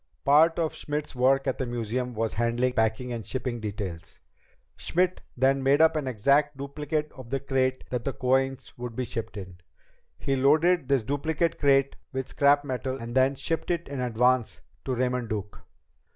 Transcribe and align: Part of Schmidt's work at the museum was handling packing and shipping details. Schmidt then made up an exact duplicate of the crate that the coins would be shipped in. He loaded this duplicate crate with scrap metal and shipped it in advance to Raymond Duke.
Part 0.25 0.57
of 0.57 0.73
Schmidt's 0.73 1.13
work 1.15 1.45
at 1.45 1.59
the 1.59 1.67
museum 1.67 2.15
was 2.15 2.33
handling 2.33 2.73
packing 2.73 3.13
and 3.13 3.23
shipping 3.23 3.59
details. 3.59 4.19
Schmidt 4.75 5.21
then 5.37 5.61
made 5.61 5.79
up 5.79 5.95
an 5.95 6.07
exact 6.07 6.57
duplicate 6.57 7.11
of 7.11 7.29
the 7.29 7.39
crate 7.39 7.83
that 7.91 8.03
the 8.03 8.11
coins 8.13 8.75
would 8.79 8.95
be 8.95 9.05
shipped 9.05 9.37
in. 9.37 9.59
He 10.17 10.35
loaded 10.35 10.87
this 10.87 11.03
duplicate 11.03 11.59
crate 11.59 11.97
with 12.11 12.29
scrap 12.29 12.63
metal 12.65 12.97
and 12.97 13.37
shipped 13.37 13.69
it 13.69 13.87
in 13.87 13.99
advance 14.01 14.61
to 14.85 14.95
Raymond 14.95 15.29
Duke. 15.29 15.61